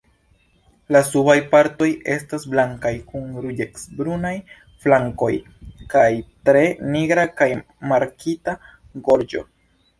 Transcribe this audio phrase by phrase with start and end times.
[0.95, 4.33] La subaj partoj estas blankaj kun ruĝecbrunaj
[4.87, 5.31] flankoj
[5.95, 6.09] kaj
[6.51, 6.67] tre
[6.99, 7.53] nigra kaj
[7.95, 8.61] markita
[9.09, 9.49] gorĝo.